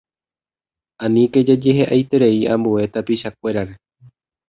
[1.09, 3.83] Aníke jajehe'aiterei ambue tapichakuérare.